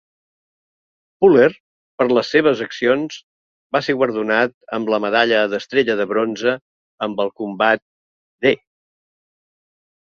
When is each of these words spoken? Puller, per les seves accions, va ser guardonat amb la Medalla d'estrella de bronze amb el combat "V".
Puller, 1.23 1.49
per 2.01 2.07
les 2.19 2.31
seves 2.35 2.63
accions, 2.67 3.19
va 3.77 3.83
ser 3.89 3.97
guardonat 3.99 4.57
amb 4.79 4.91
la 4.95 5.01
Medalla 5.07 5.45
d'estrella 5.53 6.01
de 6.03 6.09
bronze 6.17 6.57
amb 7.09 7.25
el 7.27 7.33
combat 7.45 7.87
"V". 8.49 8.59